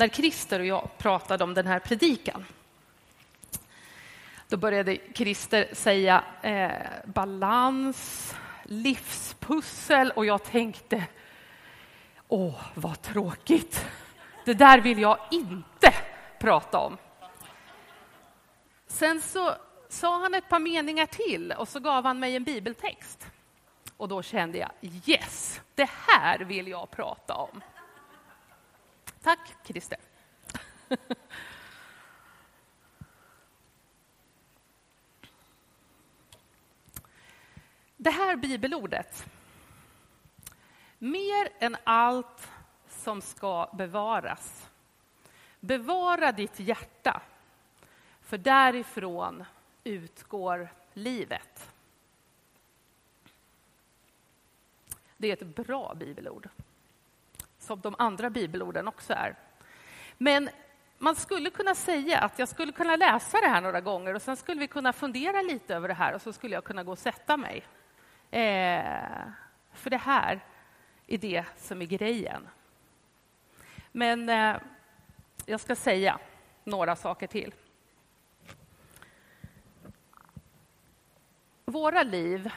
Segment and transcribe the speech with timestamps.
[0.00, 2.44] när Christer och jag pratade om den här predikan.
[4.48, 6.70] Då började Christer säga eh,
[7.04, 8.34] balans,
[8.64, 11.04] livspussel och jag tänkte
[12.28, 13.86] åh, vad tråkigt.
[14.44, 15.94] Det där vill jag inte
[16.38, 16.96] prata om.
[18.86, 19.54] Sen så
[19.88, 23.26] sa han ett par meningar till och så gav han mig en bibeltext.
[23.96, 24.70] Och då kände jag
[25.04, 27.62] yes, det här vill jag prata om.
[29.22, 29.98] Tack, Christer.
[37.96, 39.26] Det här bibelordet.
[40.98, 42.48] Mer än allt
[42.88, 44.68] som ska bevaras.
[45.60, 47.22] Bevara ditt hjärta,
[48.20, 49.44] för därifrån
[49.84, 51.72] utgår livet.
[55.16, 56.48] Det är ett bra bibelord,
[57.70, 59.34] som de andra bibelorden också är.
[60.18, 60.50] Men
[60.98, 64.36] man skulle kunna säga att jag skulle kunna läsa det här några gånger och sen
[64.36, 66.98] skulle vi kunna fundera lite över det här och så skulle jag kunna gå och
[66.98, 67.62] sätta mig.
[68.30, 69.22] Eh,
[69.72, 70.40] för det här
[71.06, 72.48] är det som är grejen.
[73.92, 74.56] Men eh,
[75.46, 76.18] jag ska säga
[76.64, 77.54] några saker till.
[81.64, 82.50] Våra liv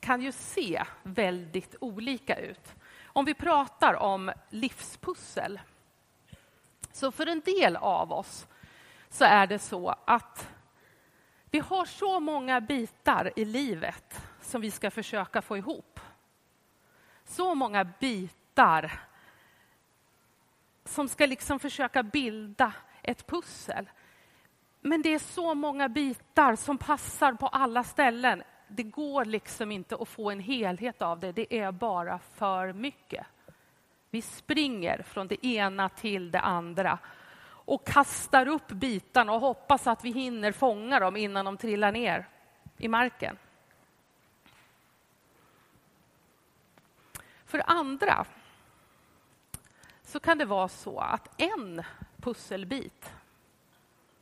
[0.00, 2.74] kan ju se väldigt olika ut.
[3.16, 5.60] Om vi pratar om livspussel
[6.92, 8.46] så för en del av oss
[9.08, 10.48] så är det så att
[11.50, 16.00] vi har så många bitar i livet som vi ska försöka få ihop.
[17.24, 19.00] Så många bitar
[20.84, 23.90] som ska liksom försöka bilda ett pussel.
[24.80, 28.42] Men det är så många bitar som passar på alla ställen.
[28.76, 31.32] Det går liksom inte att få en helhet av det.
[31.32, 33.26] Det är bara för mycket.
[34.10, 36.98] Vi springer från det ena till det andra
[37.46, 42.28] och kastar upp bitarna och hoppas att vi hinner fånga dem innan de trillar ner
[42.78, 43.38] i marken.
[47.44, 48.26] För andra
[50.02, 51.82] så kan det vara så att en
[52.16, 53.12] pusselbit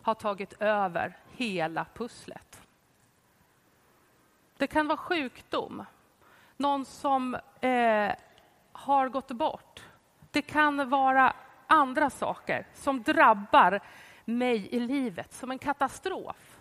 [0.02, 2.51] har tagit över hela pusslet.
[4.62, 5.84] Det kan vara sjukdom,
[6.56, 8.12] någon som eh,
[8.72, 9.82] har gått bort.
[10.30, 11.36] Det kan vara
[11.66, 13.80] andra saker som drabbar
[14.24, 16.60] mig i livet som en katastrof.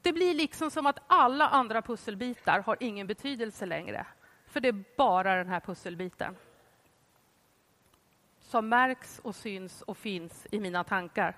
[0.00, 4.06] Det blir liksom som att alla andra pusselbitar har ingen betydelse längre.
[4.46, 6.36] För det är bara den här pusselbiten
[8.40, 11.36] som märks och syns och finns i mina tankar.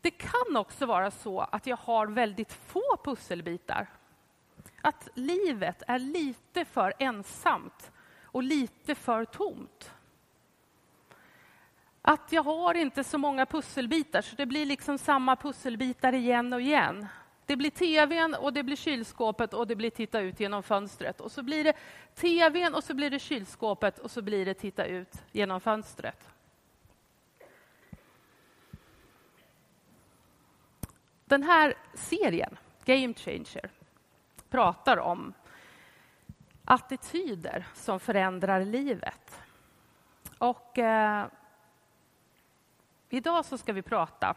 [0.00, 3.86] Det kan också vara så att jag har väldigt få pusselbitar.
[4.80, 9.92] Att livet är lite för ensamt och lite för tomt.
[12.02, 16.60] Att jag har inte så många pusselbitar, så det blir liksom samma pusselbitar igen och
[16.60, 17.06] igen.
[17.46, 21.20] Det blir tvn och det blir kylskåpet och det blir titta ut genom fönstret.
[21.20, 21.72] Och så blir det
[22.14, 26.29] tvn och så blir det kylskåpet och så blir det titta ut genom fönstret.
[31.30, 33.70] Den här serien, Game Changer,
[34.48, 35.32] pratar om
[36.64, 39.40] attityder som förändrar livet.
[40.38, 41.26] Och eh,
[43.08, 44.36] idag så ska vi prata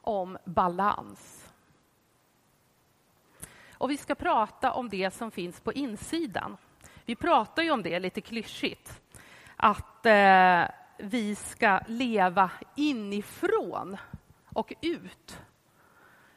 [0.00, 1.52] om balans.
[3.72, 6.56] Och vi ska prata om det som finns på insidan.
[7.04, 9.00] Vi pratar ju om det lite klyschigt,
[9.56, 10.64] att eh,
[10.96, 13.96] vi ska leva inifrån
[14.58, 15.38] och ut.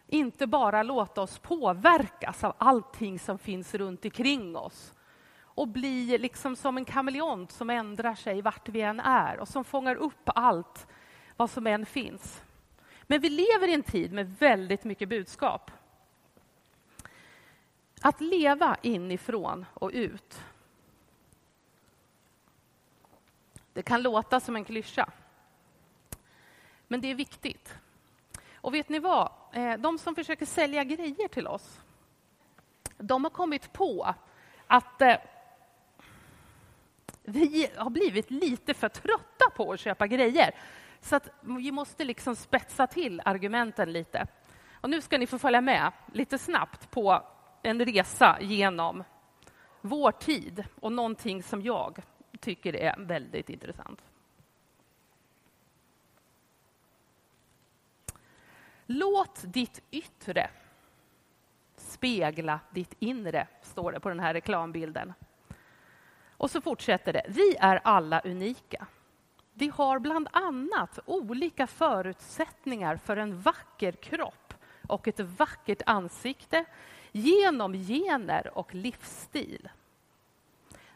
[0.07, 4.93] Inte bara låta oss påverkas av allting som finns runt omkring oss
[5.39, 9.63] och bli liksom som en kameleont som ändrar sig vart vi än är och som
[9.63, 10.87] fångar upp allt
[11.37, 12.43] vad som än finns.
[13.03, 15.71] Men vi lever i en tid med väldigt mycket budskap.
[18.01, 20.43] Att leva inifrån och ut.
[23.73, 25.11] Det kan låta som en klyscha,
[26.87, 27.77] men det är viktigt.
[28.61, 29.31] Och vet ni vad?
[29.53, 31.79] Eh, de som försöker sälja grejer till oss,
[32.97, 34.15] de har kommit på
[34.67, 35.15] att eh,
[37.23, 40.55] vi har blivit lite för trötta på att köpa grejer.
[41.01, 44.27] Så att vi måste liksom spetsa till argumenten lite.
[44.73, 47.23] Och nu ska ni få följa med lite snabbt på
[47.63, 49.03] en resa genom
[49.81, 52.01] vår tid och någonting som jag
[52.39, 54.01] tycker är väldigt intressant.
[58.93, 60.49] Låt ditt yttre
[61.77, 65.13] spegla ditt inre, står det på den här reklambilden.
[66.37, 67.25] Och så fortsätter det.
[67.27, 68.87] Vi är alla unika.
[69.53, 74.53] Vi har bland annat olika förutsättningar för en vacker kropp
[74.87, 76.65] och ett vackert ansikte
[77.11, 79.69] genom gener och livsstil.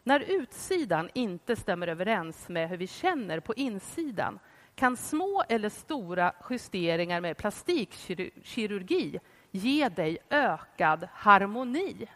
[0.02, 4.38] När utsidan inte stämmer överens med hur vi känner på insidan
[4.76, 9.20] kan små eller stora justeringar med plastikkirurgi
[9.50, 12.08] ge dig ökad harmoni.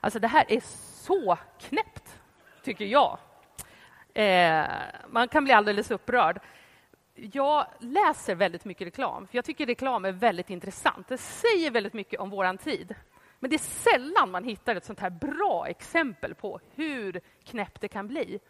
[0.00, 0.60] Alltså det här är
[1.04, 2.20] så knäppt,
[2.62, 3.18] tycker jag.
[4.14, 4.66] Eh,
[5.08, 6.40] man kan bli alldeles upprörd.
[7.14, 11.08] Jag läser väldigt mycket reklam, för jag tycker reklam är väldigt intressant.
[11.08, 12.94] Det säger väldigt mycket om vår tid.
[13.38, 17.88] Men det är sällan man hittar ett sånt här bra exempel på hur knäppt det
[17.88, 18.40] kan bli.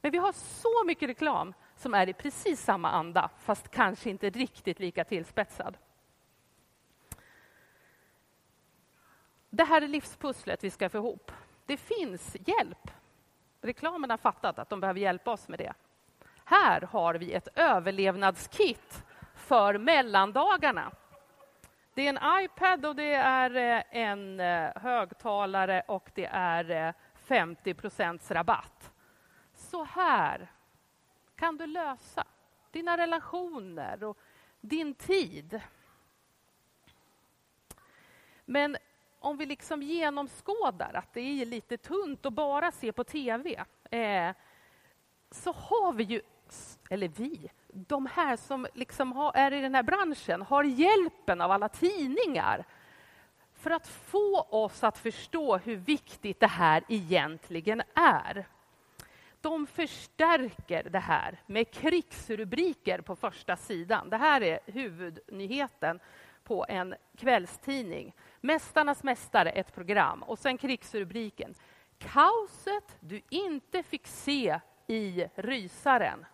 [0.00, 4.30] Men vi har så mycket reklam som är i precis samma anda, fast kanske inte
[4.30, 5.76] riktigt lika tillspetsad.
[9.50, 11.32] Det här är livspusslet vi ska få ihop.
[11.66, 12.90] Det finns hjälp.
[13.60, 15.72] Reklamen har fattat att de behöver hjälpa oss med det.
[16.44, 19.04] Här har vi ett överlevnadskit
[19.34, 20.92] för mellandagarna.
[21.94, 26.94] Det är en iPad och det är eh, en eh, högtalare och det är eh,
[27.14, 28.92] 50 procents rabatt.
[29.70, 30.52] Så här
[31.36, 32.24] kan du lösa
[32.70, 34.18] dina relationer och
[34.60, 35.60] din tid.
[38.44, 38.76] Men
[39.18, 44.34] om vi liksom genomskådar att det är lite tunt att bara se på tv eh,
[45.30, 46.20] så har vi ju,
[46.90, 51.50] eller vi, de här som liksom har, är i den här branschen har hjälpen av
[51.50, 52.64] alla tidningar
[53.54, 58.46] för att få oss att förstå hur viktigt det här egentligen är.
[59.46, 64.10] De förstärker det här med krigsrubriker på första sidan.
[64.10, 66.00] Det här är huvudnyheten
[66.44, 68.14] på en kvällstidning.
[68.40, 70.22] Mästarnas mästare, ett program.
[70.22, 71.54] Och sen krigsrubriken.
[71.98, 76.26] Kaoset du inte fick se i Rysaren.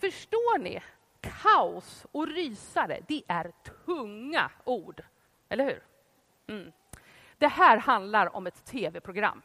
[0.00, 0.82] Förstår ni?
[1.20, 3.52] Kaos och rysare, det är
[3.86, 5.02] tunga ord.
[5.48, 5.82] Eller hur?
[6.46, 6.72] Mm.
[7.38, 9.42] Det här handlar om ett tv-program.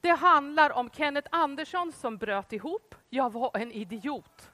[0.00, 2.94] Det handlar om Kenneth Andersson som bröt ihop.
[3.08, 4.50] Jag var en idiot.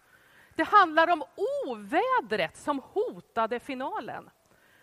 [0.54, 1.24] Det handlar om
[1.66, 4.30] ovädret som hotade finalen.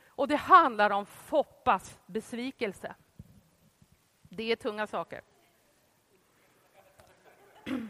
[0.07, 2.95] Och det handlar om Foppas besvikelse.
[4.21, 5.21] Det är tunga saker.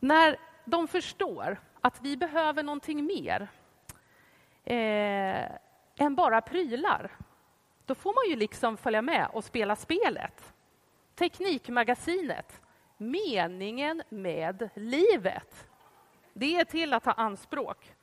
[0.00, 3.48] När de förstår att vi behöver någonting mer
[4.64, 5.50] eh,
[5.96, 7.10] än bara prylar,
[7.88, 10.54] då får man ju liksom följa med och spela spelet.
[11.14, 12.60] Teknikmagasinet,
[12.96, 15.68] meningen med livet.
[16.32, 17.94] Det är till att ta anspråk.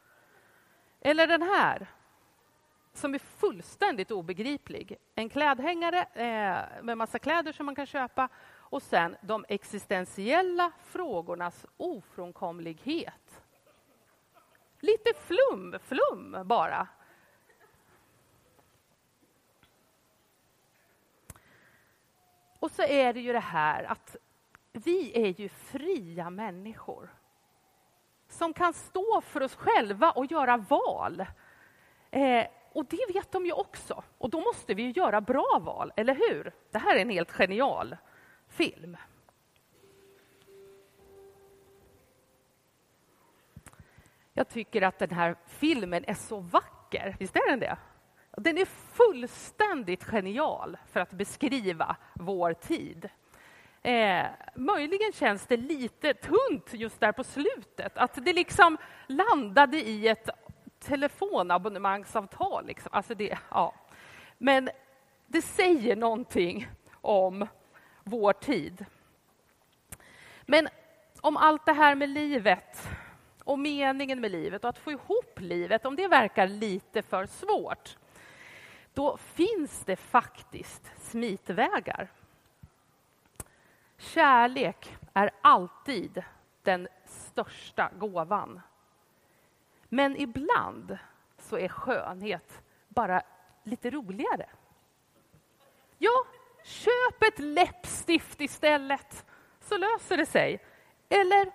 [1.01, 1.87] Eller den här,
[2.93, 4.97] som är fullständigt obegriplig.
[5.15, 11.65] En klädhängare eh, med massa kläder som man kan köpa och sen de existentiella frågornas
[11.77, 13.41] ofrånkomlighet.
[14.79, 16.87] Lite flum, flum bara.
[22.65, 24.15] Och så är det ju det här att
[24.71, 27.09] vi är ju fria människor
[28.27, 31.25] som kan stå för oss själva och göra val.
[32.11, 34.03] Eh, och det vet de ju också.
[34.17, 36.53] Och då måste vi göra bra val, eller hur?
[36.71, 37.97] Det här är en helt genial
[38.47, 38.97] film.
[44.33, 47.15] Jag tycker att den här filmen är så vacker.
[47.19, 47.77] Visst är den det?
[48.37, 53.09] Den är fullständigt genial för att beskriva vår tid.
[53.81, 54.25] Eh,
[54.55, 58.77] möjligen känns det lite tunt just där på slutet, att det liksom
[59.07, 60.29] landade i ett
[60.79, 62.65] telefonabonnemangsavtal.
[62.65, 62.89] Liksom.
[62.93, 63.73] Alltså det, ja.
[64.37, 64.69] Men
[65.27, 66.67] det säger någonting
[67.01, 67.47] om
[68.03, 68.85] vår tid.
[70.41, 70.67] Men
[71.21, 72.87] om allt det här med livet
[73.43, 77.97] och meningen med livet och att få ihop livet, om det verkar lite för svårt,
[78.95, 82.11] då finns det faktiskt smitvägar.
[83.97, 86.23] Kärlek är alltid
[86.63, 88.61] den största gåvan.
[89.89, 90.97] Men ibland
[91.37, 93.21] så är skönhet bara
[93.63, 94.49] lite roligare.
[95.97, 96.25] Ja,
[96.63, 99.25] köp ett läppstift istället,
[99.59, 100.63] så löser det sig.
[101.09, 101.51] Eller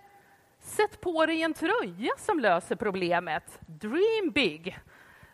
[0.58, 3.60] sätt på dig en tröja som löser problemet.
[3.66, 4.78] Dream big.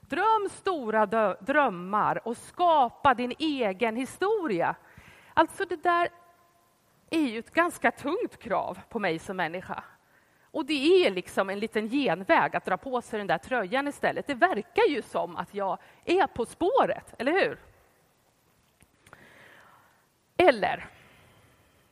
[0.08, 1.06] Dröm stora
[1.40, 4.74] drömmar och skapa din egen historia.
[5.34, 6.08] Alltså det där
[7.10, 9.84] är ju ett ganska tungt krav på mig som människa.
[10.50, 14.26] Och det är liksom en liten genväg att dra på sig den där tröjan istället.
[14.26, 17.58] Det verkar ju som att jag är På spåret, eller hur?
[20.36, 20.86] Eller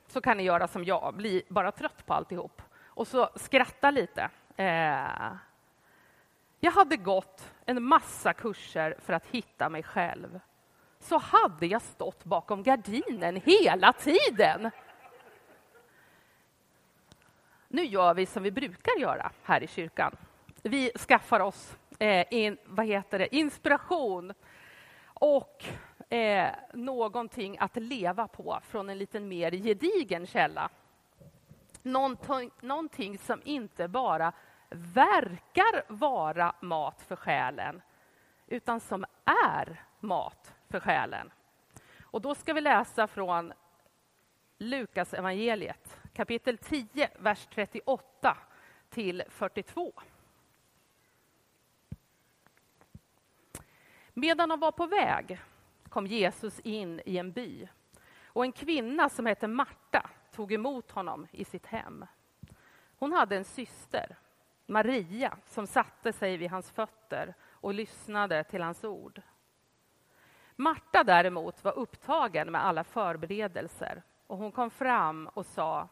[0.07, 4.31] så kan ni göra som jag, bli bara trött på alltihop och så skratta lite.
[4.57, 5.33] Eh,
[6.61, 10.41] jag hade gått en massa kurser för att hitta mig själv.
[10.99, 14.71] Så hade jag stått bakom gardinen hela tiden.
[17.69, 20.17] Nu gör vi som vi brukar göra här i kyrkan.
[20.63, 24.35] Vi skaffar oss eh, in, vad heter det, inspiration
[25.05, 25.65] och
[26.09, 30.71] eh, någonting att leva på från en lite mer gedigen källa.
[31.83, 34.33] Någonting, någonting som inte bara
[34.75, 37.83] verkar vara mat för själen
[38.47, 41.31] utan som är mat för själen.
[42.03, 43.53] Och då ska vi läsa från
[44.59, 48.37] Lukas evangeliet kapitel 10, vers 38
[48.89, 49.93] till 42.
[54.15, 55.41] Medan de var på väg
[55.89, 57.69] kom Jesus in i en by
[58.25, 62.07] och en kvinna som hette Marta tog emot honom i sitt hem.
[62.97, 64.17] Hon hade en syster,
[64.67, 69.23] Maria, som satte sig vid hans fötter och lyssnade till hans ord.
[70.57, 75.89] Marta däremot var upptagen med alla förberedelser och hon kom fram och sa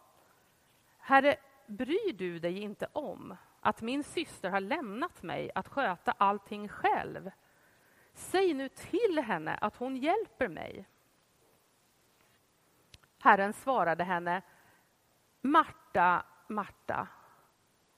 [0.99, 1.37] Herre,
[1.67, 7.31] bryr du dig inte om att min syster har lämnat mig att sköta allting själv?
[8.15, 10.89] Säg nu till henne att hon hjälper mig.
[13.19, 14.43] Herren svarade henne
[15.41, 17.09] Marta, Marta,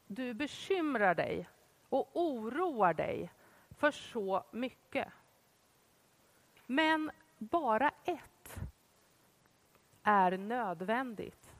[0.06, 1.48] du bekymrar dig
[1.88, 3.32] och oroar dig
[3.70, 5.08] för så mycket.
[6.66, 8.58] Men bara ett
[10.02, 11.50] är nödvändigt.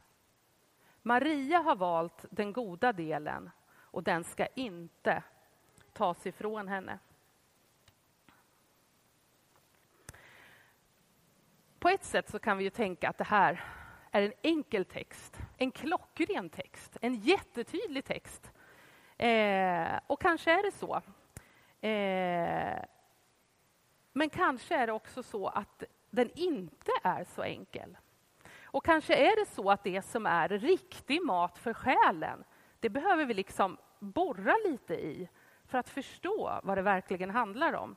[1.02, 5.22] Maria har valt den goda delen och den ska inte
[5.92, 6.98] tas ifrån henne.
[11.78, 13.83] På ett sätt så kan vi ju tänka att det här
[14.14, 18.52] är en enkel text, en klockren text, en jättetydlig text.
[19.18, 20.94] Eh, och kanske är det så.
[21.88, 22.84] Eh,
[24.12, 27.96] men kanske är det också så att den inte är så enkel.
[28.62, 32.44] Och kanske är det så att det som är riktig mat för själen,
[32.80, 35.28] det behöver vi liksom borra lite i
[35.66, 37.96] för att förstå vad det verkligen handlar om.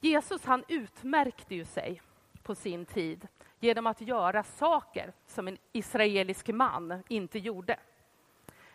[0.00, 2.02] Jesus han utmärkte ju sig
[2.42, 3.28] på sin tid
[3.62, 7.76] genom att göra saker som en israelisk man inte gjorde.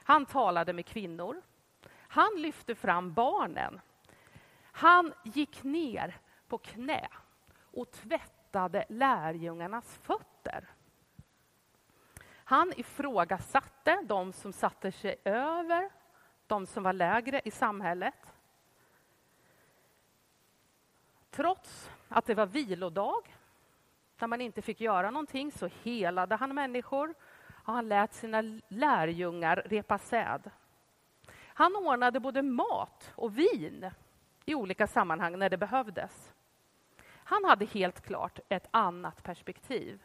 [0.03, 1.41] Han talade med kvinnor.
[1.93, 3.81] Han lyfte fram barnen.
[4.61, 6.17] Han gick ner
[6.47, 7.07] på knä
[7.59, 10.67] och tvättade lärjungarnas fötter.
[12.29, 15.89] Han ifrågasatte de som satte sig över,
[16.47, 18.33] de som var lägre i samhället.
[21.29, 23.36] Trots att det var vilodag
[24.21, 27.13] när man inte fick göra någonting så helade han människor
[27.49, 30.51] och han lät sina lärjungar repa säd.
[31.45, 33.91] Han ordnade både mat och vin
[34.45, 36.33] i olika sammanhang när det behövdes.
[37.07, 40.03] Han hade helt klart ett annat perspektiv.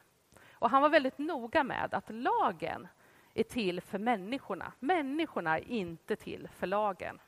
[0.52, 2.88] Och han var väldigt noga med att lagen
[3.34, 4.72] är till för människorna.
[4.78, 7.18] Människorna är inte till för lagen.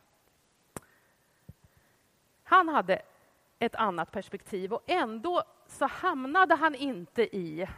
[2.42, 3.02] Han hade
[3.58, 7.68] ett annat perspektiv och ändå så hamnade han inte i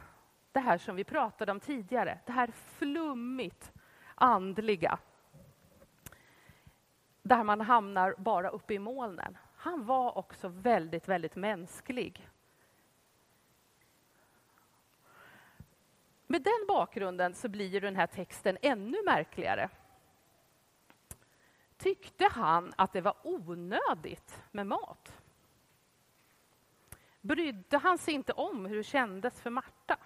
[0.53, 3.73] det här som vi pratade om tidigare, det här flummigt
[4.15, 4.99] andliga
[7.29, 9.39] där man hamnar bara uppe i molnen.
[9.57, 12.29] Han var också väldigt, väldigt mänsklig.
[16.27, 19.69] Med den bakgrunden så blir den här texten ännu märkligare.
[21.77, 25.13] Tyckte han att det var onödigt med mat?
[27.27, 29.97] Brydde han sig inte om hur det kändes för Marta?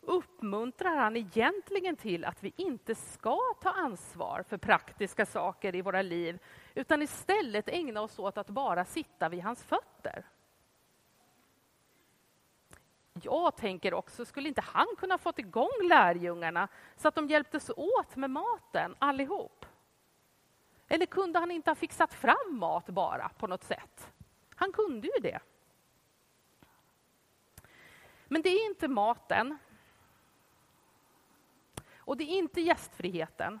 [0.00, 6.02] Uppmuntrar han egentligen till att vi inte ska ta ansvar för praktiska saker i våra
[6.02, 6.38] liv
[6.74, 10.24] utan istället ägna oss åt att bara sitta vid hans fötter?
[13.22, 18.16] Jag tänker också, skulle inte han kunna fått igång lärjungarna så att de hjälptes åt
[18.16, 19.66] med maten allihop?
[20.88, 24.12] Eller kunde han inte ha fixat fram mat bara på något sätt?
[24.54, 25.40] Han kunde ju det.
[28.32, 29.58] Men det är inte maten.
[31.94, 33.60] Och det är inte gästfriheten.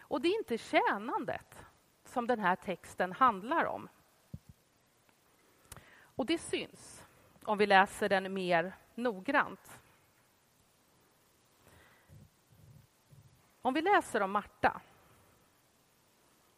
[0.00, 1.64] Och det är inte tjänandet
[2.04, 3.88] som den här texten handlar om.
[6.00, 7.04] Och det syns
[7.42, 9.80] om vi läser den mer noggrant.
[13.62, 14.80] Om vi läser om Marta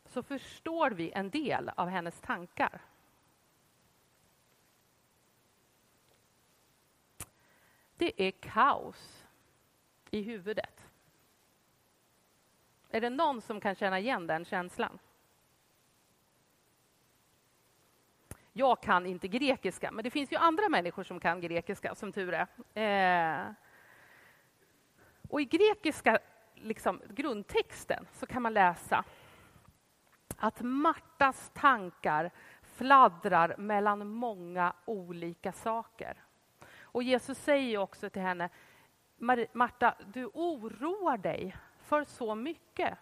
[0.06, 2.80] så förstår vi en del av hennes tankar.
[8.00, 9.26] Det är kaos
[10.11, 10.87] i huvudet.
[12.90, 14.99] Är det någon som kan känna igen den känslan?
[18.52, 22.47] Jag kan inte grekiska, men det finns ju andra människor som kan grekiska, som tur
[22.75, 23.47] är.
[23.47, 23.52] Eh,
[25.28, 26.19] och i grekiska
[26.54, 29.04] liksom, grundtexten så kan man läsa
[30.37, 32.30] att Martas tankar
[32.62, 36.25] fladdrar mellan många olika saker.
[36.92, 38.49] Och Jesus säger också till henne,
[39.52, 42.99] Marta, du oroar dig för så mycket.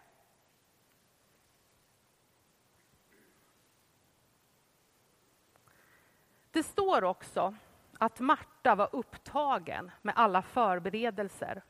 [6.51, 7.55] Det står också
[7.97, 11.61] att Marta var upptagen med alla förberedelser.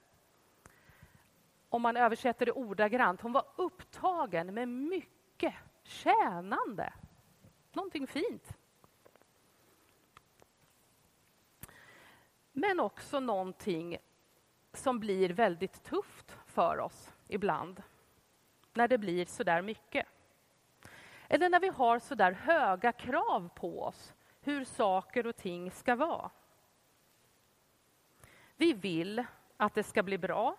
[1.70, 6.94] Om man översätter det ordagrant, hon var upptagen med mycket tjänande.
[7.74, 8.59] Någonting fint.
[12.60, 13.98] Men också någonting
[14.74, 17.84] som blir väldigt tufft för oss ibland.
[18.74, 20.06] När det blir så där mycket.
[21.28, 25.96] Eller när vi har så där höga krav på oss hur saker och ting ska
[25.96, 26.32] vara.
[28.56, 29.26] Vi vill
[29.58, 30.56] att det ska bli bra.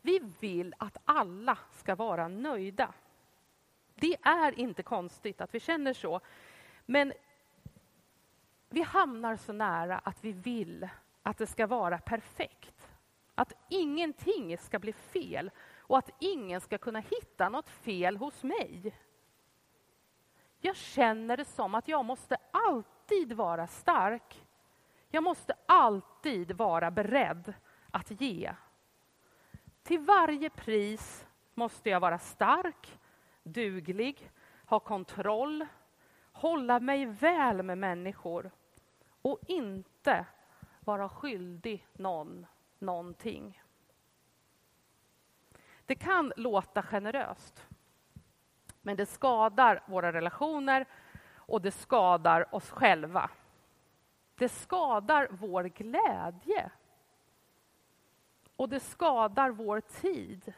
[0.00, 2.94] Vi vill att alla ska vara nöjda.
[3.94, 6.20] Det är inte konstigt att vi känner så.
[6.86, 7.12] Men
[8.70, 10.88] vi hamnar så nära att vi vill
[11.22, 12.88] att det ska vara perfekt.
[13.34, 18.94] Att ingenting ska bli fel och att ingen ska kunna hitta något fel hos mig.
[20.60, 24.46] Jag känner det som att jag måste alltid vara stark.
[25.08, 27.54] Jag måste alltid vara beredd
[27.90, 28.54] att ge.
[29.82, 32.98] Till varje pris måste jag vara stark,
[33.42, 34.30] duglig,
[34.66, 35.66] ha kontroll,
[36.32, 38.50] hålla mig väl med människor
[39.22, 40.26] och inte
[40.80, 42.46] vara skyldig någon
[42.78, 43.62] någonting.
[45.86, 47.66] Det kan låta generöst,
[48.82, 50.86] men det skadar våra relationer
[51.34, 53.30] och det skadar oss själva.
[54.34, 56.70] Det skadar vår glädje.
[58.56, 60.52] Och det skadar vår tid.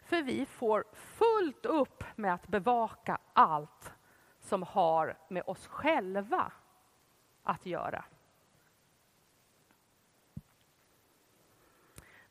[0.00, 3.92] För vi får fullt upp med att bevaka allt
[4.40, 6.52] som har med oss själva
[7.44, 8.04] att göra.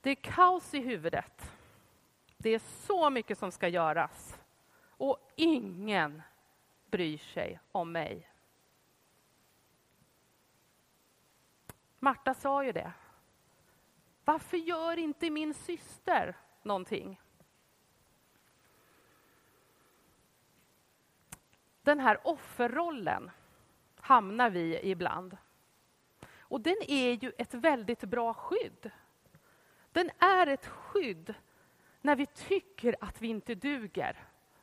[0.01, 1.51] Det är kaos i huvudet.
[2.37, 4.39] Det är så mycket som ska göras.
[4.87, 6.21] Och ingen
[6.91, 8.29] bryr sig om mig.
[11.99, 12.91] Marta sa ju det.
[14.25, 17.21] Varför gör inte min syster någonting?
[21.81, 23.31] Den här offerrollen
[24.03, 25.37] hamnar vi ibland.
[26.39, 28.91] Och den är ju ett väldigt bra skydd.
[29.91, 31.33] Den är ett skydd
[32.01, 34.17] när vi tycker att vi inte duger.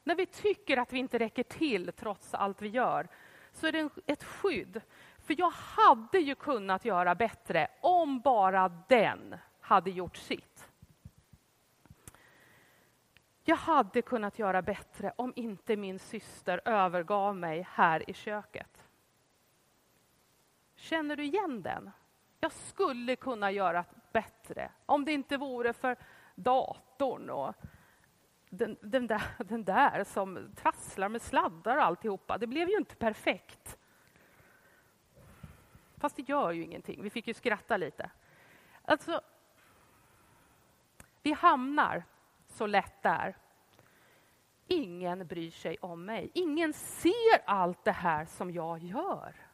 [0.04, 3.08] När vi tycker att vi inte räcker till trots allt vi gör,
[3.52, 4.80] så är det ett skydd.
[5.18, 10.68] För jag hade ju kunnat göra bättre om bara den hade gjort sitt.
[13.44, 18.79] Jag hade kunnat göra bättre om inte min syster övergav mig här i köket.
[20.80, 21.90] Känner du igen den?
[22.40, 25.96] Jag skulle kunna göra bättre om det inte vore för
[26.34, 27.54] datorn och
[28.48, 32.38] den, den, där, den där som trasslar med sladdar och alltihopa.
[32.38, 33.78] Det blev ju inte perfekt.
[35.96, 37.02] Fast det gör ju ingenting.
[37.02, 38.10] Vi fick ju skratta lite.
[38.82, 39.20] Alltså,
[41.22, 42.04] vi hamnar
[42.46, 43.36] så lätt där.
[44.66, 46.30] Ingen bryr sig om mig.
[46.34, 49.49] Ingen ser allt det här som jag gör.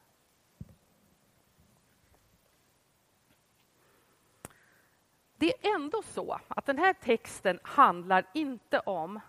[5.37, 9.21] Det är ändå så att den här texten handlar inte om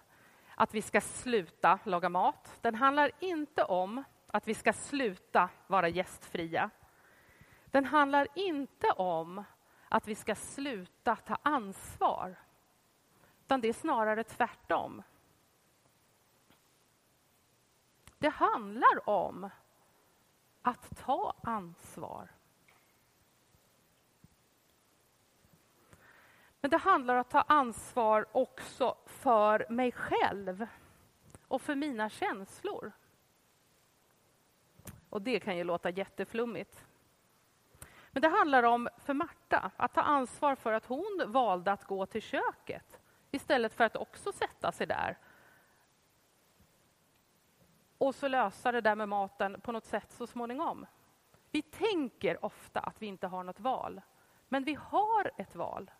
[0.55, 2.57] att vi ska sluta laga mat.
[2.61, 6.69] Den handlar inte om att vi ska sluta vara gästfria.
[7.65, 9.43] Den handlar inte om
[9.89, 12.35] att vi ska sluta ta ansvar.
[13.45, 15.03] Utan det är snarare tvärtom.
[18.17, 19.49] Det handlar om
[20.61, 22.36] att ta ansvar.
[26.67, 30.67] Men det handlar om att ta ansvar också för mig själv
[31.47, 32.91] och för mina känslor.
[35.09, 36.85] Och det kan ju låta jätteflummigt.
[38.11, 42.05] Men det handlar om, för Marta, att ta ansvar för att hon valde att gå
[42.05, 42.99] till köket
[43.31, 45.17] istället för att också sätta sig där
[47.97, 50.85] och så lösa det där med maten på något sätt så småningom.
[51.51, 54.01] Vi tänker ofta att vi inte har något val,
[54.47, 55.91] men vi har ett val.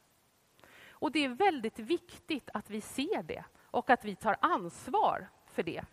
[0.99, 5.63] Och det är väldigt viktigt att vi ser det och att vi tar ansvar för
[5.63, 5.83] det.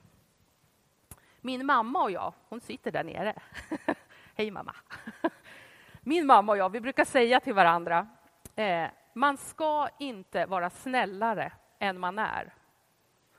[1.41, 3.35] Min mamma och jag, hon sitter där nere.
[4.35, 4.75] Hej mamma!
[6.01, 8.09] Min mamma och jag, vi brukar säga till varandra,
[8.57, 12.55] eh, man ska inte vara snällare än man är.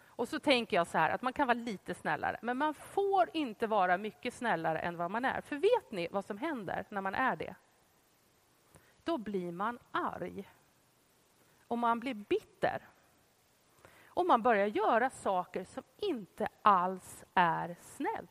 [0.05, 3.29] Och så tänker jag så här, att man kan vara lite snällare, men man får
[3.33, 5.41] inte vara mycket snällare än vad man är.
[5.41, 7.55] För vet ni vad som händer när man är det?
[9.03, 10.49] Då blir man arg.
[11.67, 12.87] Och man blir bitter.
[14.07, 18.29] Och man börjar göra saker som inte alls är snällt.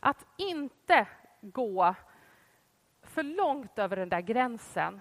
[0.00, 1.08] Att inte
[1.40, 1.94] gå
[3.02, 5.00] för långt över den där gränsen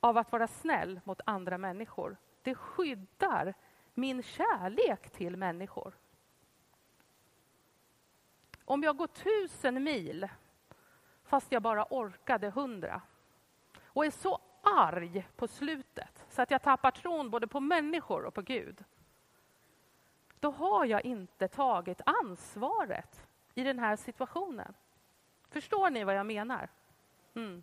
[0.00, 3.54] av att vara snäll mot andra människor det skyddar
[3.94, 5.94] min kärlek till människor.
[8.64, 10.28] Om jag går tusen mil
[11.24, 13.02] fast jag bara orkade hundra
[13.92, 18.34] och är så arg på slutet så att jag tappar tron både på människor och
[18.34, 18.84] på Gud
[20.42, 24.74] då har jag inte tagit ansvaret i den här situationen.
[25.48, 26.68] Förstår ni vad jag menar?
[27.34, 27.62] Mm.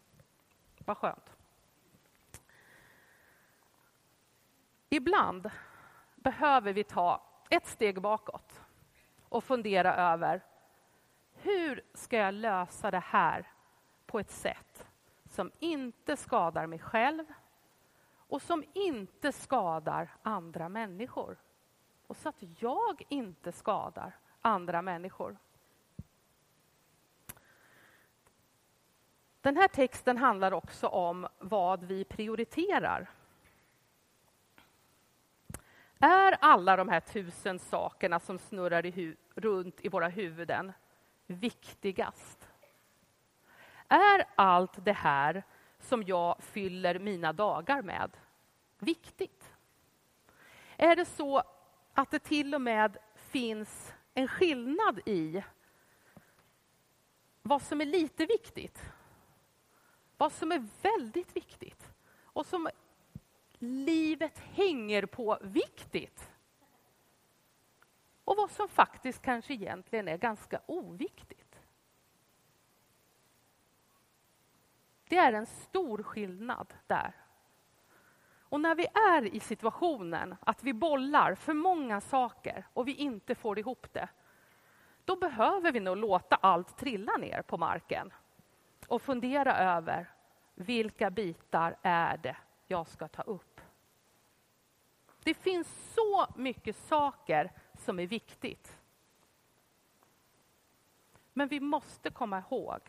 [0.86, 1.36] Vad skönt.
[4.90, 5.52] Ibland
[6.16, 8.62] behöver vi ta ett steg bakåt
[9.30, 10.42] och fundera över
[11.34, 13.52] hur ska jag lösa det här
[14.06, 14.69] på ett sätt
[15.40, 17.24] som inte skadar mig själv
[18.12, 21.38] och som inte skadar andra människor.
[22.08, 25.38] Och så att jag inte skadar andra människor.
[29.42, 33.10] Den här texten handlar också om vad vi prioriterar
[36.00, 40.74] är alla de här tusen sakerna som snurrar i runt i våra huvuden
[41.28, 42.39] viktigast?
[43.90, 45.44] Är allt det här
[45.80, 48.18] som jag fyller mina dagar med
[48.80, 49.54] viktigt?
[50.78, 51.44] Är det så
[51.94, 55.44] att det till och med finns en skillnad i
[57.42, 58.82] vad som är lite viktigt,
[60.18, 61.92] vad som är väldigt viktigt
[62.24, 62.70] och som
[63.60, 66.30] livet hänger på viktigt.
[68.24, 71.49] Och vad som faktiskt kanske egentligen är ganska oviktigt.
[75.10, 77.14] Det är en stor skillnad där.
[78.50, 83.36] Och när vi är i situationen att vi bollar för många saker och vi inte
[83.36, 84.10] får ihop det,
[85.06, 88.14] då behöver vi nog låta allt trilla ner på marken
[88.88, 90.12] och fundera över
[90.56, 93.62] vilka bitar är det jag ska ta upp.
[95.24, 98.78] Det finns så mycket saker som är viktigt.
[101.34, 102.82] Men vi måste komma ihåg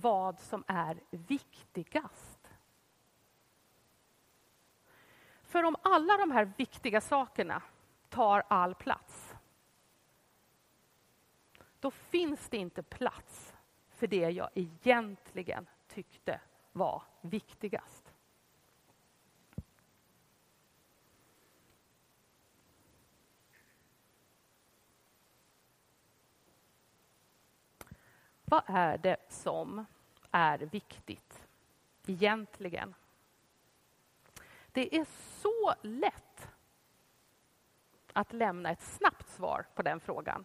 [0.00, 2.50] vad som är viktigast.
[5.42, 7.62] För om alla de här viktiga sakerna
[8.08, 9.34] tar all plats
[11.80, 13.56] då finns det inte plats
[13.88, 16.40] för det jag egentligen tyckte
[16.72, 17.99] var viktigast.
[28.50, 29.86] Vad är det som
[30.30, 31.46] är viktigt
[32.06, 32.94] egentligen?
[34.72, 35.06] Det är
[35.40, 36.48] så lätt
[38.12, 40.44] att lämna ett snabbt svar på den frågan.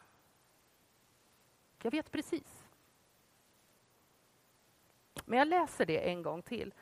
[1.82, 2.64] Jag vet precis.
[5.26, 6.74] Men jag läser det en gång till.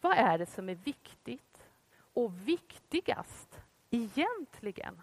[0.00, 5.02] Vad är det som är viktigt och viktigast egentligen?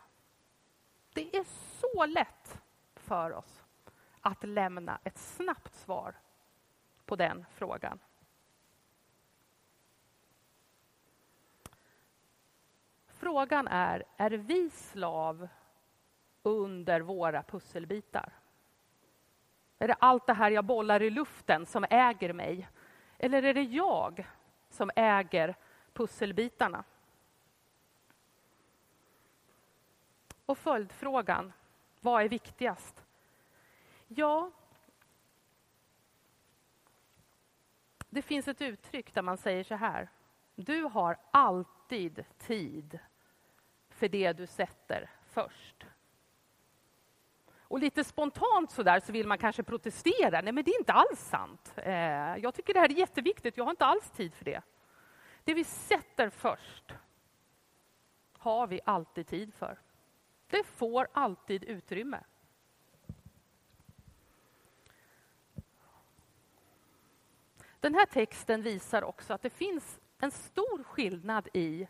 [1.14, 1.46] Det är
[1.80, 2.62] så lätt
[2.96, 3.65] för oss
[4.26, 6.16] att lämna ett snabbt svar
[7.06, 8.00] på den frågan.
[13.08, 15.48] Frågan är, är vi slav
[16.44, 18.34] under våra pusselbitar?
[19.80, 22.70] Är det allt det här jag bollar i luften som äger mig?
[23.18, 24.28] Eller är det jag
[24.70, 25.56] som äger
[25.94, 26.84] pusselbitarna?
[30.46, 31.54] Och följdfrågan,
[32.02, 33.05] vad är viktigast?
[34.18, 34.52] Ja,
[38.10, 40.10] det finns ett uttryck där man säger så här.
[40.56, 43.00] Du har alltid tid
[43.90, 45.86] för det du sätter först.
[47.58, 50.42] Och lite spontant så där så vill man kanske protestera.
[50.42, 51.74] Nej, men det är inte alls sant.
[51.78, 53.58] Eh, jag tycker det här är jätteviktigt.
[53.58, 54.62] Jag har inte alls tid för det.
[55.44, 56.94] Det vi sätter först
[58.38, 59.80] har vi alltid tid för.
[60.48, 62.24] Det får alltid utrymme.
[67.86, 71.88] Den här texten visar också att det finns en stor skillnad i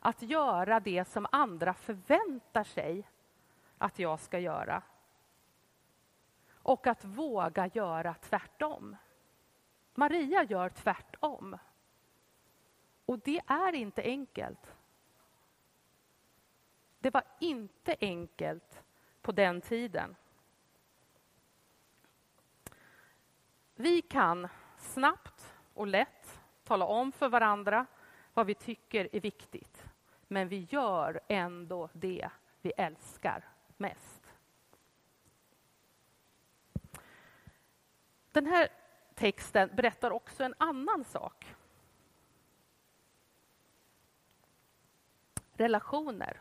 [0.00, 3.08] att göra det som andra förväntar sig
[3.78, 4.82] att jag ska göra
[6.52, 8.96] och att våga göra tvärtom.
[9.94, 11.58] Maria gör tvärtom.
[13.06, 14.74] Och det är inte enkelt.
[16.98, 18.82] Det var inte enkelt
[19.22, 20.16] på den tiden.
[23.74, 24.48] Vi kan
[24.88, 27.86] snabbt och lätt tala om för varandra
[28.34, 29.84] vad vi tycker är viktigt.
[30.28, 32.28] Men vi gör ändå det
[32.60, 33.44] vi älskar
[33.76, 34.32] mest.
[38.32, 38.68] Den här
[39.14, 41.54] texten berättar också en annan sak.
[45.52, 46.40] Relationer.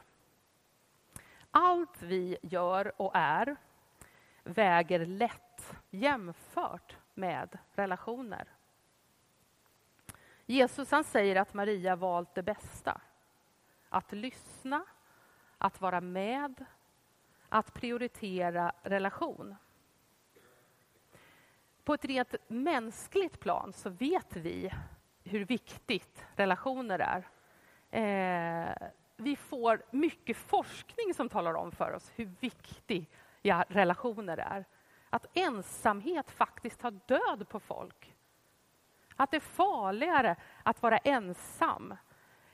[1.52, 3.56] Allt vi gör och är
[4.44, 8.48] väger lätt jämfört med relationer.
[10.46, 13.02] Jesus han säger att Maria valt det bästa.
[13.90, 14.86] Att lyssna,
[15.58, 16.66] att vara med,
[17.50, 19.56] att prioritera relation.
[21.84, 24.74] På ett rent mänskligt plan så vet vi
[25.24, 27.28] hur viktigt relationer är.
[27.92, 34.66] Eh, vi får mycket forskning som talar om för oss hur viktiga relationer är.
[35.10, 38.14] Att ensamhet faktiskt tar död på folk.
[39.16, 41.96] Att det är farligare att vara ensam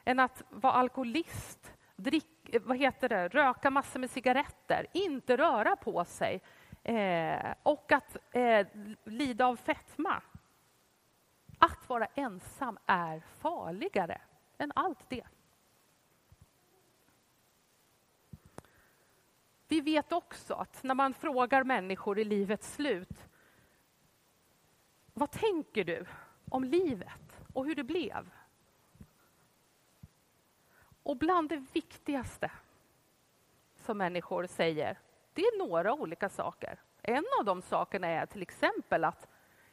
[0.05, 6.05] än att vara alkoholist, drick, vad heter det, röka massor med cigaretter, inte röra på
[6.05, 6.41] sig
[6.83, 8.67] eh, och att eh,
[9.03, 10.21] lida av fetma.
[11.57, 14.21] Att vara ensam är farligare
[14.57, 15.25] än allt det.
[19.73, 23.27] Vi vet också att när man frågar människor i livets slut
[25.13, 26.05] vad tänker du
[26.49, 28.31] om livet och hur det blev?
[31.03, 32.51] Och bland det viktigaste
[33.75, 34.99] som människor säger,
[35.33, 36.79] det är några olika saker.
[37.01, 39.27] En av de sakerna är till exempel att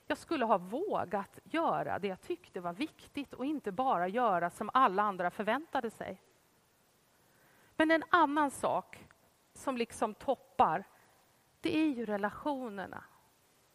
[0.06, 4.70] jag skulle ha vågat göra det jag tyckte var viktigt och inte bara göra som
[4.74, 6.22] alla andra förväntade sig.
[7.76, 9.06] Men en annan sak
[9.60, 10.84] som liksom toppar,
[11.60, 13.04] det är ju relationerna.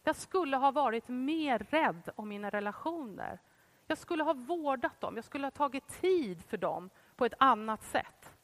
[0.04, 3.40] Jag skulle ha varit mer rädd om mina relationer.
[3.88, 7.84] Jag skulle ha vårdat dem, jag skulle ha tagit tid för dem på ett annat
[7.84, 8.36] sätt.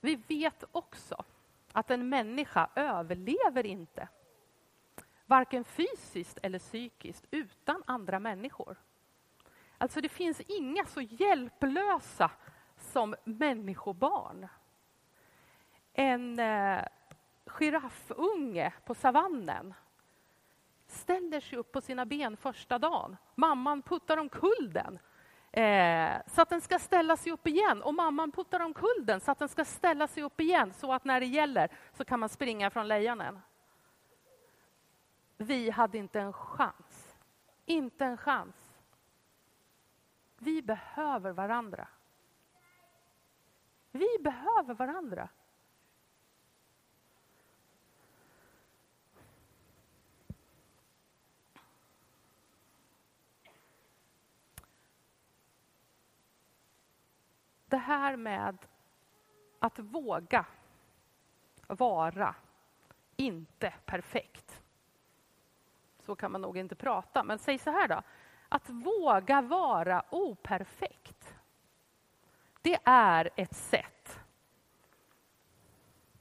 [0.00, 1.24] Vi vet också
[1.72, 4.08] att en människa överlever inte
[5.26, 8.76] varken fysiskt eller psykiskt utan andra människor.
[9.78, 12.30] Alltså det finns inga så hjälplösa
[12.76, 14.48] som människobarn.
[15.92, 16.84] En eh,
[17.46, 19.74] giraffunge på savannen
[20.86, 23.16] ställer sig upp på sina ben första dagen.
[23.34, 24.98] Mamman puttar omkull den
[25.52, 27.82] eh, så att den ska ställa sig upp igen.
[27.82, 31.04] Och mamman puttar omkull den så att den ska ställa sig upp igen så att
[31.04, 33.40] när det gäller så kan man springa från lejonen.
[35.36, 37.16] Vi hade inte en chans.
[37.66, 38.67] Inte en chans.
[40.68, 41.88] Vi behöver varandra.
[43.90, 45.28] Vi behöver varandra.
[57.66, 58.58] Det här med
[59.58, 60.46] att våga
[61.66, 62.34] vara
[63.16, 64.62] inte perfekt.
[66.00, 68.02] Så kan man nog inte prata, men säg så här då.
[68.48, 71.34] Att våga vara operfekt,
[72.62, 74.20] det är ett sätt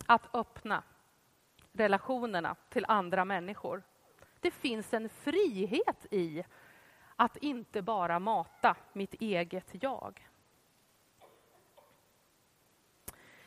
[0.05, 0.83] att öppna
[1.73, 3.83] relationerna till andra människor.
[4.39, 6.43] Det finns en frihet i
[7.15, 10.27] att inte bara mata mitt eget jag.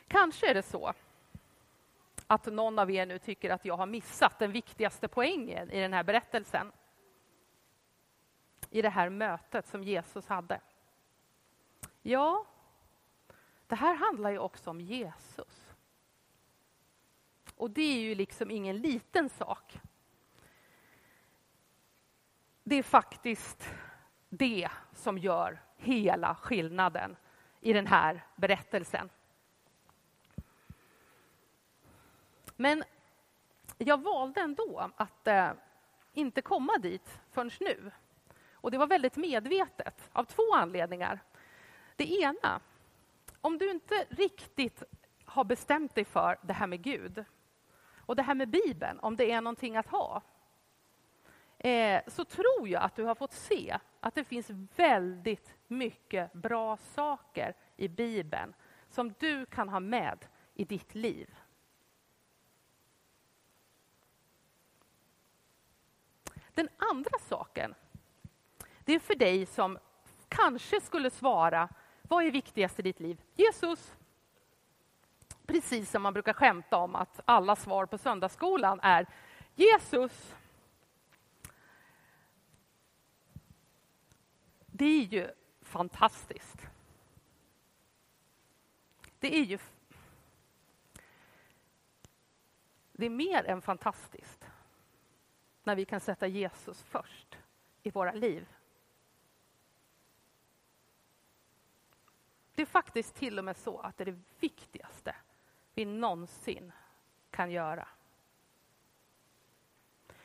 [0.09, 0.95] Kanske är det så
[2.27, 5.93] att någon av er nu tycker att jag har missat den viktigaste poängen i den
[5.93, 6.73] här berättelsen
[8.71, 10.61] i det här mötet som Jesus hade.
[12.03, 12.47] Ja,
[13.67, 15.67] det här handlar ju också om Jesus.
[17.57, 19.81] Och det är ju liksom ingen liten sak.
[22.65, 23.69] Det är faktiskt
[24.29, 27.17] det som gör hela skillnaden
[27.61, 29.11] i den här berättelsen.
[32.57, 32.85] Men
[33.79, 35.53] jag valde ändå att eh,
[36.13, 37.91] inte komma dit förrän nu.
[38.61, 41.21] Och det var väldigt medvetet, av två anledningar.
[41.97, 42.61] Det ena,
[43.41, 44.83] om du inte riktigt
[45.25, 47.25] har bestämt dig för det här med Gud
[47.97, 50.23] och det här med Bibeln, om det är någonting att ha,
[51.59, 56.77] eh, så tror jag att du har fått se att det finns väldigt mycket bra
[56.77, 58.55] saker i Bibeln
[58.89, 61.35] som du kan ha med i ditt liv.
[66.55, 67.75] Den andra saken,
[68.91, 69.79] det är för dig som
[70.29, 71.69] kanske skulle svara,
[72.03, 73.21] vad är viktigast i ditt liv?
[73.35, 73.95] Jesus.
[75.47, 79.07] Precis som man brukar skämta om att alla svar på söndagsskolan är
[79.55, 80.35] Jesus.
[84.67, 85.31] Det är ju
[85.63, 86.67] fantastiskt.
[89.19, 89.59] Det är ju...
[92.93, 94.47] Det är mer än fantastiskt
[95.63, 97.39] när vi kan sätta Jesus först
[97.83, 98.47] i våra liv.
[102.61, 105.15] Det är faktiskt till och med så att det är det viktigaste
[105.75, 106.73] vi någonsin
[107.31, 107.89] kan göra.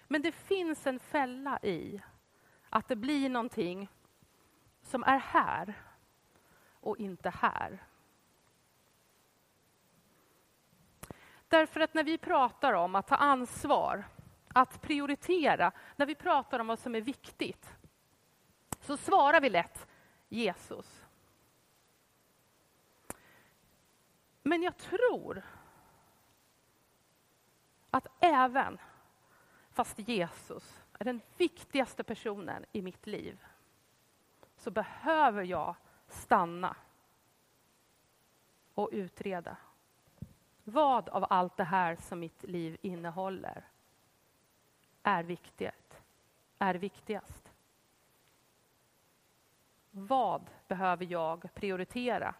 [0.07, 2.01] Men det finns en fälla i
[2.69, 3.89] att det blir någonting
[4.81, 5.73] som är här
[6.79, 7.83] och inte här.
[11.47, 14.03] Därför att när vi pratar om att ta ansvar,
[14.47, 17.75] att prioritera, när vi pratar om vad som är viktigt,
[18.79, 19.87] så svarar vi lätt
[20.29, 21.04] Jesus.
[24.47, 25.41] Men jag tror
[27.89, 28.77] att även
[29.71, 33.45] fast Jesus är den viktigaste personen i mitt liv
[34.57, 35.75] så behöver jag
[36.07, 36.75] stanna
[38.73, 39.57] och utreda.
[40.63, 43.67] Vad av allt det här som mitt liv innehåller
[45.03, 46.01] är viktigt,
[46.59, 47.51] är viktigast?
[49.91, 52.35] Vad behöver jag prioritera?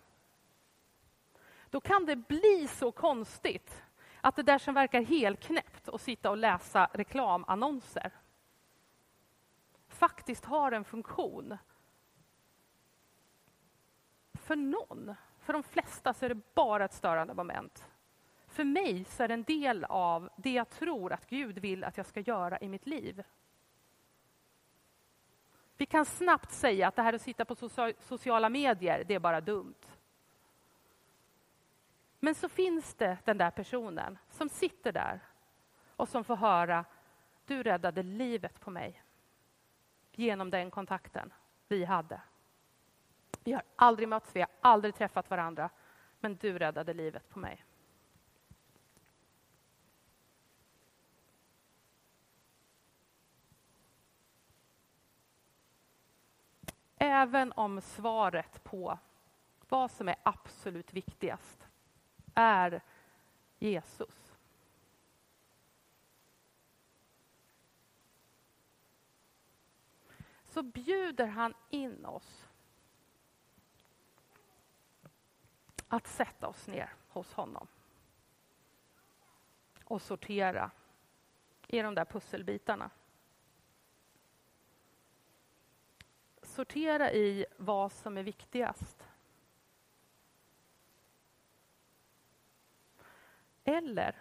[1.76, 3.84] Då kan det bli så konstigt
[4.22, 8.12] att det där som verkar helknäppt att sitta och läsa reklamannonser
[9.88, 11.58] faktiskt har en funktion
[14.34, 17.88] för någon, för de flesta, så är det bara ett störande moment.
[18.48, 21.98] För mig så är det en del av det jag tror att Gud vill att
[21.98, 23.24] jag ska göra i mitt liv.
[25.78, 27.56] Vi kan snabbt säga att det här att sitta på
[28.00, 29.76] sociala medier, det är bara dumt.
[32.26, 35.20] Men så finns det den där personen som sitter där
[35.96, 36.86] och som får höra,
[37.46, 39.04] du räddade livet på mig
[40.12, 41.34] genom den kontakten
[41.68, 42.22] vi hade.
[43.44, 45.70] Vi har aldrig mötts, vi har aldrig träffat varandra,
[46.20, 47.66] men du räddade livet på mig.
[56.98, 59.00] Även om svaret på
[59.70, 61.65] vad som är absolut viktigast
[62.36, 62.82] är
[63.60, 64.34] Jesus.
[70.46, 72.48] Så bjuder han in oss
[75.88, 77.68] att sätta oss ner hos honom
[79.84, 80.72] och sortera
[81.68, 82.90] i de där pusselbitarna.
[86.42, 89.08] Sortera i vad som är viktigast.
[93.66, 94.16] Eller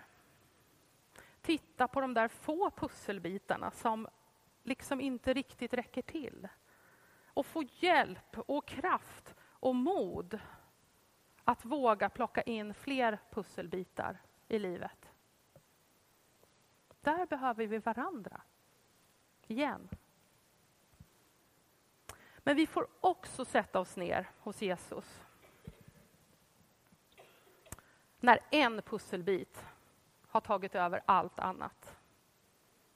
[1.41, 4.09] titta på de där få pusselbitarna som
[4.63, 6.49] liksom inte riktigt räcker till.
[7.27, 10.41] Och få hjälp och kraft och mod
[11.45, 15.13] att våga plocka in fler pusselbitar i livet.
[17.01, 18.43] Där behöver vi varandra.
[19.47, 19.89] Igen.
[22.39, 25.25] Men vi får också sätta oss ner hos Jesus.
[28.25, 29.65] När en pusselbit
[30.29, 31.97] har tagit över allt annat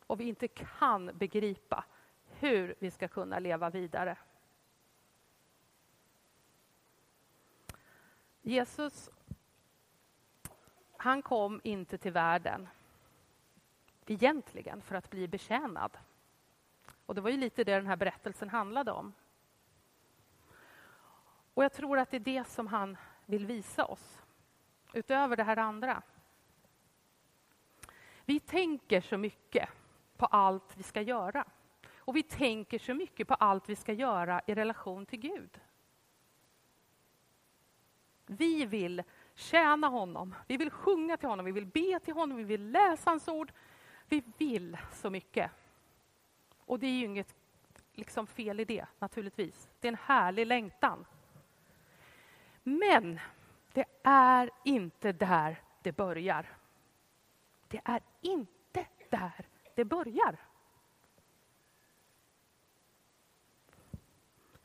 [0.07, 1.85] och vi inte kan begripa
[2.27, 4.17] hur vi ska kunna leva vidare.
[8.43, 9.11] Jesus,
[10.97, 12.69] han kom inte till världen
[14.07, 15.99] egentligen för att bli betjänad.
[17.07, 19.15] Och det var ju lite det den här berättelsen handlade om.
[21.55, 22.97] Och jag tror att det är det som han
[23.27, 24.23] vill visa oss,
[24.93, 26.03] utöver det här andra.
[28.25, 29.69] Vi tänker så mycket
[30.17, 31.45] på allt vi ska göra.
[31.97, 35.61] Och vi tänker så mycket på allt vi ska göra i relation till Gud.
[38.27, 39.03] Vi vill
[39.35, 43.11] tjäna honom, vi vill sjunga till honom, vi vill be till honom, vi vill läsa
[43.11, 43.53] hans ord.
[44.09, 45.51] Vi vill så mycket.
[46.59, 47.35] Och det är ju inget
[47.93, 49.69] liksom fel i det, naturligtvis.
[49.81, 51.07] Det är en härlig längtan.
[52.63, 53.21] Men
[53.79, 56.59] det är inte där det börjar.
[57.69, 60.37] Det är inte där det börjar.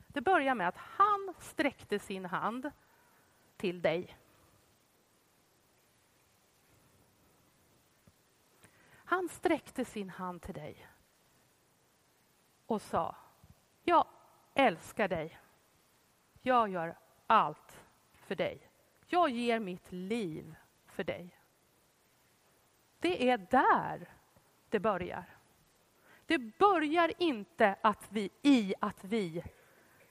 [0.06, 2.70] Det börjar med att han sträckte sin hand
[3.56, 4.16] till dig.
[8.90, 10.88] Han sträckte sin hand till dig
[12.66, 13.16] och sa,
[13.82, 14.06] jag
[14.54, 15.40] älskar dig.
[16.42, 18.70] Jag gör allt för dig.
[19.14, 20.54] Jag ger mitt liv
[20.86, 21.38] för dig.
[22.98, 24.08] Det är där
[24.68, 25.24] det börjar.
[26.26, 29.44] Det börjar inte att vi, i att vi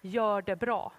[0.02, 0.94] gör det bra.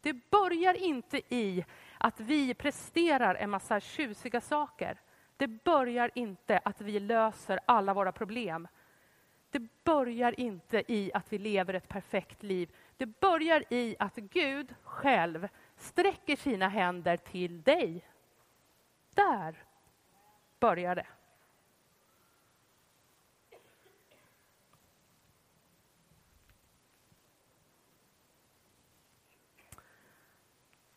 [0.00, 1.64] Det börjar inte i
[1.98, 5.00] att vi presterar en massa tjusiga saker.
[5.36, 8.68] Det börjar inte att vi löser alla våra problem.
[9.50, 12.74] Det börjar inte i att vi lever ett perfekt liv.
[12.96, 18.08] Det börjar i att Gud själv sträcker sina händer till dig.
[19.14, 19.64] Där
[20.60, 21.06] börjar det.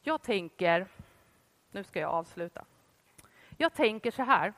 [0.02, 0.88] Jag tänker,
[1.72, 2.66] nu ska jag avsluta.
[3.58, 4.54] Jag tänker så här,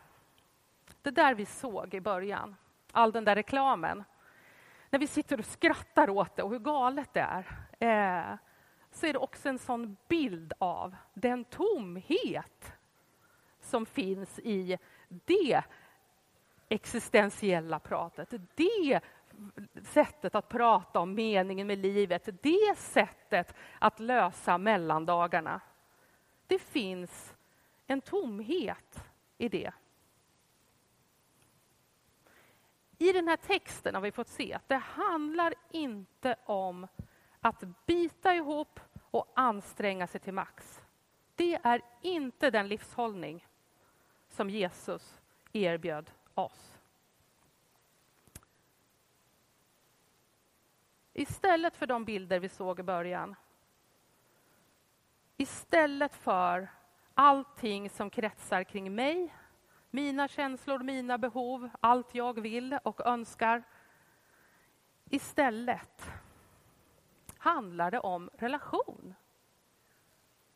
[1.02, 2.56] det där vi såg i början,
[2.92, 4.04] all den där reklamen,
[4.90, 7.44] när vi sitter och skrattar åt det och hur galet det
[7.80, 8.38] är, eh,
[8.92, 12.74] så är det också en sån bild av den tomhet
[13.62, 14.78] som finns i
[15.08, 15.64] det
[16.70, 19.02] existentiella pratet, det
[19.84, 25.62] sättet att prata om meningen med livet, det sättet att lösa mellandagarna.
[26.48, 27.36] Det finns
[27.88, 29.04] en tomhet
[29.38, 29.72] i det.
[32.98, 36.88] I den här texten har vi fått se att det handlar inte om
[37.42, 38.80] att bita ihop
[39.12, 40.82] och anstränga sig till max.
[41.36, 43.48] Det är inte den livshållning
[44.30, 45.22] som Jesus
[45.54, 46.80] erbjöd oss.
[51.14, 53.36] Istället för de bilder vi såg i början.
[55.38, 56.70] Istället för
[57.14, 59.36] allting som kretsar kring mig,
[59.90, 63.64] mina känslor, mina behov, allt jag vill och önskar.
[65.10, 66.12] Istället
[67.40, 69.16] handlar det om relation.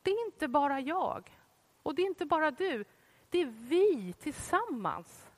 [0.02, 1.40] Det är inte bara jag
[1.84, 2.86] och det är inte bara du.
[3.30, 5.30] Det är vi tillsammans.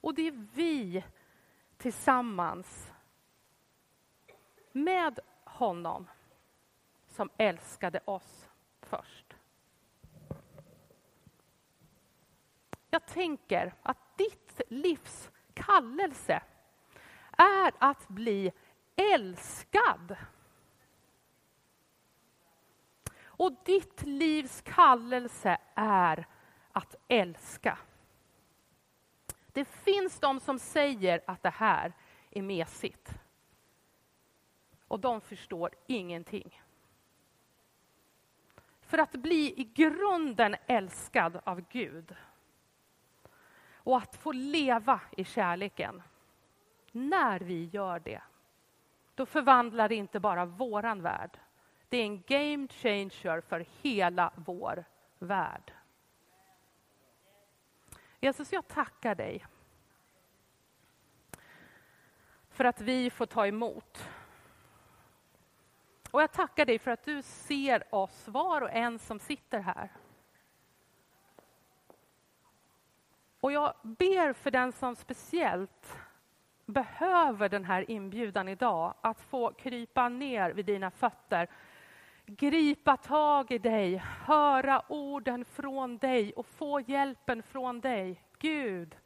[0.00, 1.04] Och det är vi
[1.76, 2.92] tillsammans
[4.72, 6.06] med honom
[7.08, 8.48] som älskade oss
[8.80, 9.36] först.
[12.90, 16.42] Jag tänker att ditt livs kallelse
[17.38, 18.52] är att bli
[19.14, 20.16] älskad.
[23.22, 26.26] Och ditt livs kallelse är
[26.72, 27.78] att älska.
[29.52, 31.92] Det finns de som säger att det här
[32.30, 33.14] är mesigt
[34.88, 36.62] och de förstår ingenting.
[38.80, 42.16] För att bli i grunden älskad av Gud
[43.74, 46.02] och att få leva i kärleken.
[46.92, 48.22] När vi gör det,
[49.20, 51.38] då förvandlar det inte bara våran värld.
[51.88, 54.84] Det är en game changer för hela vår
[55.18, 55.72] värld.
[58.20, 59.46] Jesus, jag tackar dig
[62.50, 64.08] för att vi får ta emot
[66.10, 69.92] och jag tackar dig för att du ser oss, var och en som sitter här.
[73.40, 75.96] Och jag ber för den som speciellt
[76.70, 81.48] behöver den här inbjudan idag, att få krypa ner vid dina fötter,
[82.26, 83.96] gripa tag i dig,
[84.26, 88.22] höra orden från dig och få hjälpen från dig.
[88.38, 88.96] Gud,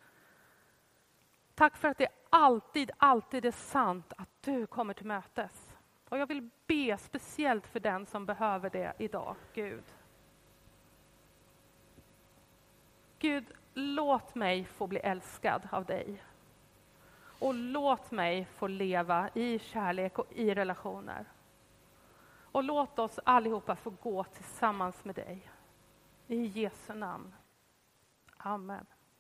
[1.54, 5.74] tack för att det alltid, alltid är sant att du kommer till mötes.
[6.08, 9.84] Och jag vill be speciellt för den som behöver det idag, Gud.
[13.18, 13.44] Gud,
[13.74, 16.22] låt mig få bli älskad av dig.
[17.44, 21.24] Och låt mig få leva i kärlek och i relationer.
[22.52, 25.50] Och låt oss allihopa få gå tillsammans med dig.
[26.26, 27.34] I Jesu namn.
[28.36, 28.86] Amen.